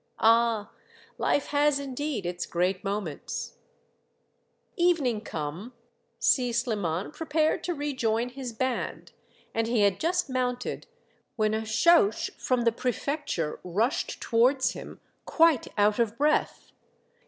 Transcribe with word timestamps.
Ah! 0.17 0.71
life 1.19 1.45
has 1.49 1.77
indeed 1.77 2.25
its 2.25 2.47
great 2.47 2.83
moments! 2.83 3.57
Evening 4.75 5.21
come, 5.23 5.73
Si 6.17 6.51
Sliman 6.51 7.13
prepared 7.13 7.63
to 7.65 7.75
rejoin 7.75 8.29
his 8.29 8.51
band, 8.51 9.11
and 9.53 9.67
he 9.67 9.81
had 9.81 9.99
just 9.99 10.27
mounted 10.27 10.87
when 11.35 11.53
a 11.53 11.61
chaouch 11.67 12.31
from 12.39 12.63
the 12.63 12.71
prefecture 12.71 13.59
rushed 13.63 14.19
towards 14.19 14.71
him, 14.71 14.99
quite 15.25 15.67
out 15.77 15.99
of 15.99 16.17
breath. 16.17 16.71